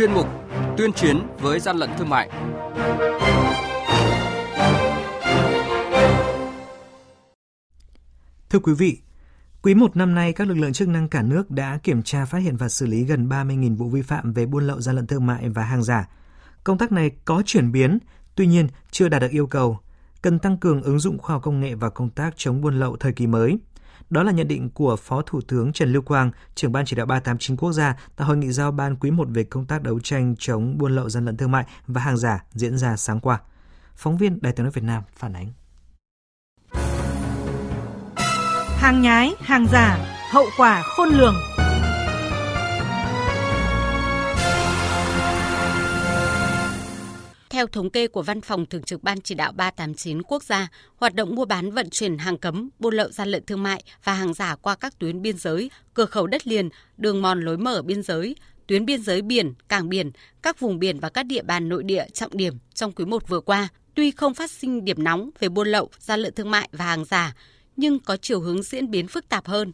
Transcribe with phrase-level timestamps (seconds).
[0.00, 0.26] chuyên mục
[0.76, 2.30] Tuyên chiến với gian lận thương mại.
[8.50, 8.98] Thưa quý vị,
[9.62, 12.38] Quý một năm nay, các lực lượng chức năng cả nước đã kiểm tra phát
[12.38, 15.26] hiện và xử lý gần 30.000 vụ vi phạm về buôn lậu gian lận thương
[15.26, 16.08] mại và hàng giả.
[16.64, 17.98] Công tác này có chuyển biến,
[18.34, 19.78] tuy nhiên chưa đạt được yêu cầu,
[20.22, 22.96] cần tăng cường ứng dụng khoa học công nghệ vào công tác chống buôn lậu
[22.96, 23.58] thời kỳ mới.
[24.10, 27.06] Đó là nhận định của Phó Thủ tướng Trần Lưu Quang, trưởng ban chỉ đạo
[27.06, 30.34] 389 quốc gia tại hội nghị giao ban quý 1 về công tác đấu tranh
[30.38, 33.40] chống buôn lậu gian lận thương mại và hàng giả diễn ra sáng qua.
[33.96, 35.52] Phóng viên Đài tiếng nói Việt Nam phản ánh.
[38.76, 39.98] Hàng nhái, hàng giả,
[40.32, 41.34] hậu quả khôn lường.
[47.60, 51.14] Theo thống kê của Văn phòng Thường trực Ban Chỉ đạo 389 quốc gia, hoạt
[51.14, 54.34] động mua bán vận chuyển hàng cấm, buôn lậu gian lận thương mại và hàng
[54.34, 58.02] giả qua các tuyến biên giới, cửa khẩu đất liền, đường mòn lối mở biên
[58.02, 58.36] giới,
[58.66, 60.10] tuyến biên giới biển, cảng biển,
[60.42, 63.40] các vùng biển và các địa bàn nội địa trọng điểm trong quý 1 vừa
[63.40, 66.84] qua, tuy không phát sinh điểm nóng về buôn lậu, gian lận thương mại và
[66.84, 67.34] hàng giả,
[67.76, 69.72] nhưng có chiều hướng diễn biến phức tạp hơn.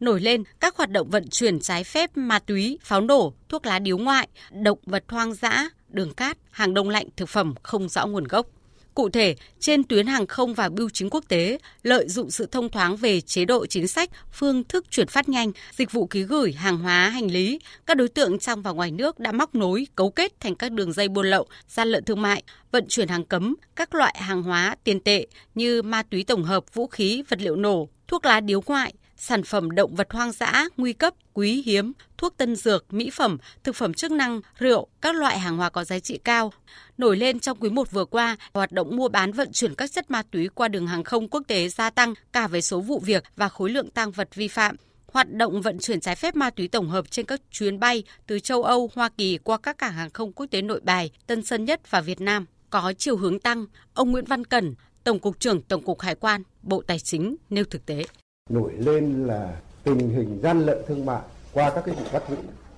[0.00, 3.78] Nổi lên các hoạt động vận chuyển trái phép ma túy, pháo nổ, thuốc lá
[3.78, 8.06] điếu ngoại, động vật hoang dã, đường cát, hàng đông lạnh, thực phẩm không rõ
[8.06, 8.46] nguồn gốc.
[8.94, 12.68] Cụ thể, trên tuyến hàng không và bưu chính quốc tế, lợi dụng sự thông
[12.68, 16.52] thoáng về chế độ chính sách, phương thức chuyển phát nhanh, dịch vụ ký gửi
[16.52, 20.10] hàng hóa hành lý, các đối tượng trong và ngoài nước đã móc nối, cấu
[20.10, 22.42] kết thành các đường dây buôn lậu, gian lận thương mại,
[22.72, 26.74] vận chuyển hàng cấm, các loại hàng hóa tiền tệ như ma túy tổng hợp,
[26.74, 30.64] vũ khí, vật liệu nổ, thuốc lá điếu ngoại, sản phẩm động vật hoang dã,
[30.76, 35.14] nguy cấp, quý hiếm, thuốc tân dược, mỹ phẩm, thực phẩm chức năng, rượu, các
[35.14, 36.52] loại hàng hóa có giá trị cao.
[36.98, 40.10] Nổi lên trong quý 1 vừa qua, hoạt động mua bán vận chuyển các chất
[40.10, 43.24] ma túy qua đường hàng không quốc tế gia tăng cả về số vụ việc
[43.36, 44.76] và khối lượng tăng vật vi phạm.
[45.12, 48.38] Hoạt động vận chuyển trái phép ma túy tổng hợp trên các chuyến bay từ
[48.38, 51.64] châu Âu, Hoa Kỳ qua các cảng hàng không quốc tế nội bài, Tân Sơn
[51.64, 53.66] Nhất và Việt Nam có chiều hướng tăng.
[53.94, 54.74] Ông Nguyễn Văn Cẩn,
[55.04, 58.04] Tổng cục trưởng Tổng cục Hải quan, Bộ Tài chính nêu thực tế
[58.48, 61.20] nổi lên là tình hình gian lận thương mại
[61.52, 62.36] qua các cái vụ bắt giữ.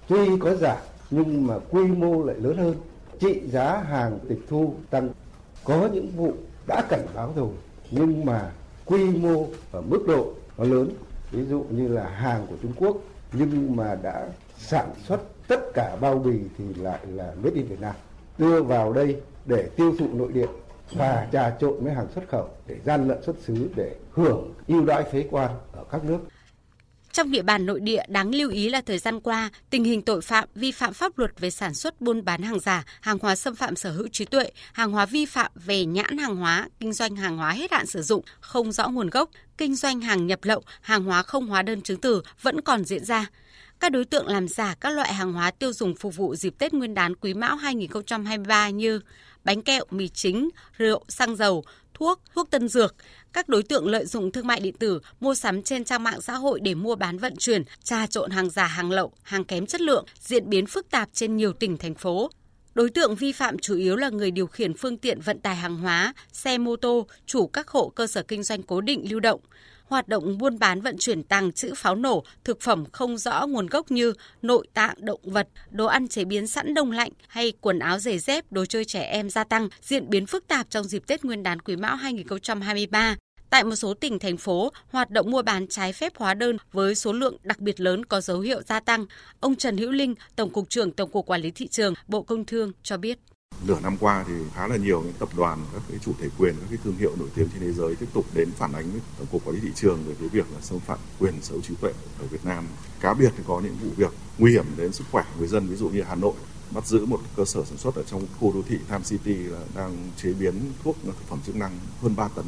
[0.09, 0.79] Tuy có giảm,
[1.11, 2.75] nhưng mà quy mô lại lớn hơn.
[3.19, 5.09] Trị giá hàng tịch thu tăng.
[5.65, 6.33] Có những vụ
[6.67, 7.49] đã cảnh báo rồi,
[7.91, 8.51] nhưng mà
[8.85, 10.91] quy mô và mức độ nó lớn.
[11.31, 12.97] Ví dụ như là hàng của Trung Quốc,
[13.33, 14.29] nhưng mà đã
[14.59, 17.95] sản xuất tất cả bao bì thì lại là made in Việt Nam.
[18.39, 19.17] Đưa vào đây
[19.47, 20.49] để tiêu thụ nội địa
[20.93, 24.85] và trà trộn với hàng xuất khẩu để gian lận xuất xứ để hưởng ưu
[24.85, 26.19] đãi thuế quan ở các nước.
[27.13, 30.21] Trong địa bàn nội địa đáng lưu ý là thời gian qua, tình hình tội
[30.21, 33.55] phạm vi phạm pháp luật về sản xuất buôn bán hàng giả, hàng hóa xâm
[33.55, 37.17] phạm sở hữu trí tuệ, hàng hóa vi phạm về nhãn hàng hóa, kinh doanh
[37.17, 40.63] hàng hóa hết hạn sử dụng, không rõ nguồn gốc, kinh doanh hàng nhập lậu,
[40.81, 43.27] hàng hóa không hóa đơn chứng từ vẫn còn diễn ra.
[43.81, 46.75] Các đối tượng làm giả các loại hàng hóa tiêu dùng phục vụ dịp Tết
[46.75, 49.01] Nguyên đán Quý Mão 2023 như
[49.45, 50.49] bánh kẹo, mì chính,
[50.79, 51.65] rượu, xăng dầu,
[51.95, 52.95] thuốc, thuốc tân dược.
[53.33, 56.35] Các đối tượng lợi dụng thương mại điện tử, mua sắm trên trang mạng xã
[56.35, 59.81] hội để mua bán vận chuyển, trà trộn hàng giả, hàng lậu, hàng kém chất
[59.81, 62.31] lượng, diễn biến phức tạp trên nhiều tỉnh, thành phố.
[62.75, 65.77] Đối tượng vi phạm chủ yếu là người điều khiển phương tiện vận tải hàng
[65.77, 69.41] hóa, xe mô tô, chủ các hộ cơ sở kinh doanh cố định lưu động
[69.91, 73.67] hoạt động buôn bán vận chuyển tàng trữ pháo nổ, thực phẩm không rõ nguồn
[73.67, 77.79] gốc như nội tạng động vật, đồ ăn chế biến sẵn đông lạnh hay quần
[77.79, 81.07] áo giày dép, đồ chơi trẻ em gia tăng, diễn biến phức tạp trong dịp
[81.07, 83.17] Tết Nguyên đán Quý Mão 2023.
[83.51, 86.95] Tại một số tỉnh, thành phố, hoạt động mua bán trái phép hóa đơn với
[86.95, 89.07] số lượng đặc biệt lớn có dấu hiệu gia tăng.
[89.41, 92.45] Ông Trần Hữu Linh, Tổng cục trưởng Tổng cục Quản lý Thị trường, Bộ Công
[92.45, 93.19] Thương cho biết
[93.67, 96.55] nửa năm qua thì khá là nhiều những tập đoàn, các cái chủ thể quyền,
[96.57, 99.01] các cái thương hiệu nổi tiếng trên thế giới tiếp tục đến phản ánh với
[99.19, 101.63] tổng cục quản lý thị trường về cái việc là xâm phạm quyền sở hữu
[101.63, 102.65] trí tuệ ở Việt Nam.
[103.01, 105.77] Cá biệt thì có những vụ việc nguy hiểm đến sức khỏe người dân, ví
[105.77, 106.35] dụ như Hà Nội
[106.71, 109.59] bắt giữ một cơ sở sản xuất ở trong khu đô thị Tham City là
[109.75, 110.55] đang chế biến
[110.85, 112.45] thuốc thực phẩm chức năng hơn 3 tấn.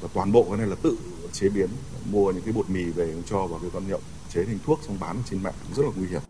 [0.00, 0.96] Và toàn bộ cái này là tự
[1.32, 1.68] chế biến,
[2.10, 4.00] mua những cái bột mì về cho vào cái con nhậu
[4.32, 6.20] chế thành thuốc xong bán trên mạng, rất là nguy hiểm.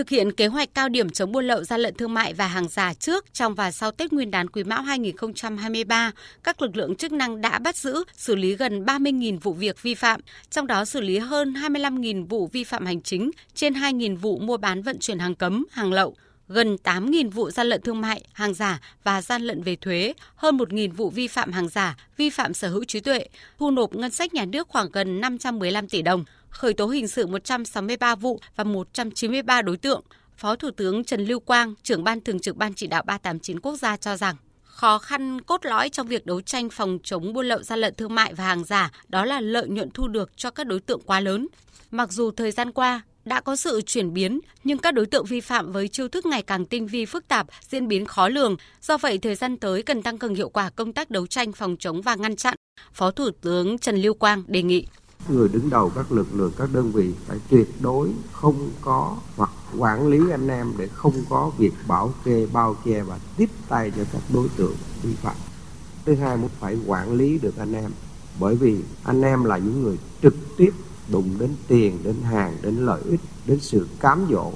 [0.00, 2.68] Thực hiện kế hoạch cao điểm chống buôn lậu gian lận thương mại và hàng
[2.68, 6.12] giả trước, trong và sau Tết Nguyên đán Quý Mão 2023,
[6.44, 9.94] các lực lượng chức năng đã bắt giữ, xử lý gần 30.000 vụ việc vi
[9.94, 10.20] phạm,
[10.50, 14.56] trong đó xử lý hơn 25.000 vụ vi phạm hành chính, trên 2.000 vụ mua
[14.56, 16.16] bán vận chuyển hàng cấm, hàng lậu
[16.52, 20.56] gần 8.000 vụ gian lận thương mại, hàng giả và gian lận về thuế, hơn
[20.56, 23.26] 1.000 vụ vi phạm hàng giả, vi phạm sở hữu trí tuệ,
[23.58, 27.26] thu nộp ngân sách nhà nước khoảng gần 515 tỷ đồng khởi tố hình sự
[27.26, 30.02] 163 vụ và 193 đối tượng.
[30.36, 33.76] Phó Thủ tướng Trần Lưu Quang, trưởng ban thường trực Ban chỉ đạo 389 quốc
[33.76, 37.62] gia cho rằng khó khăn cốt lõi trong việc đấu tranh phòng chống buôn lậu
[37.62, 40.66] gian lận thương mại và hàng giả đó là lợi nhuận thu được cho các
[40.66, 41.48] đối tượng quá lớn.
[41.90, 45.40] Mặc dù thời gian qua, đã có sự chuyển biến, nhưng các đối tượng vi
[45.40, 48.56] phạm với chiêu thức ngày càng tinh vi phức tạp, diễn biến khó lường.
[48.82, 51.76] Do vậy, thời gian tới cần tăng cường hiệu quả công tác đấu tranh phòng
[51.78, 52.54] chống và ngăn chặn.
[52.92, 54.86] Phó Thủ tướng Trần Lưu Quang đề nghị
[55.28, 59.50] người đứng đầu các lực lượng các đơn vị phải tuyệt đối không có hoặc
[59.78, 63.92] quản lý anh em để không có việc bảo kê bao che và tiếp tay
[63.96, 65.36] cho các đối tượng vi phạm
[66.04, 67.90] thứ hai muốn phải quản lý được anh em
[68.40, 70.70] bởi vì anh em là những người trực tiếp
[71.12, 74.52] đụng đến tiền đến hàng đến lợi ích đến sự cám dỗ.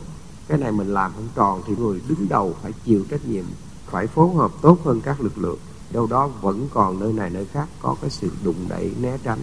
[0.48, 3.44] Cái này mình làm không tròn thì người đứng đầu phải chịu trách nhiệm
[3.86, 5.58] phải phối hợp tốt hơn các lực lượng.
[5.92, 9.38] Đâu đó vẫn còn nơi này nơi khác có cái sự đụng đẩy né tránh.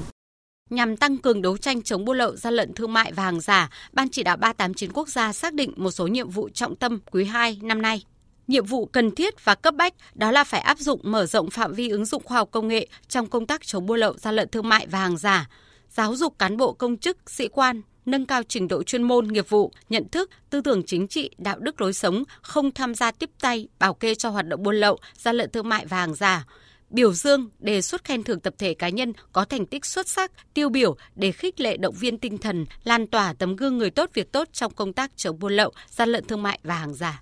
[0.69, 3.69] Nhằm tăng cường đấu tranh chống buôn lậu, gian lận thương mại và hàng giả,
[3.93, 7.25] Ban chỉ đạo 389 quốc gia xác định một số nhiệm vụ trọng tâm quý
[7.25, 8.03] 2 năm nay.
[8.47, 11.73] Nhiệm vụ cần thiết và cấp bách đó là phải áp dụng mở rộng phạm
[11.73, 14.49] vi ứng dụng khoa học công nghệ trong công tác chống buôn lậu, gian lận
[14.49, 15.49] thương mại và hàng giả,
[15.91, 19.49] giáo dục cán bộ công chức, sĩ quan, nâng cao trình độ chuyên môn, nghiệp
[19.49, 23.29] vụ, nhận thức, tư tưởng chính trị, đạo đức lối sống, không tham gia tiếp
[23.41, 26.45] tay, bảo kê cho hoạt động buôn lậu, gian lận thương mại và hàng giả,
[26.89, 30.31] biểu dương, đề xuất khen thưởng tập thể cá nhân có thành tích xuất sắc,
[30.53, 34.09] tiêu biểu để khích lệ động viên tinh thần, lan tỏa tấm gương người tốt
[34.13, 37.21] việc tốt trong công tác chống buôn lậu, gian lận thương mại và hàng giả.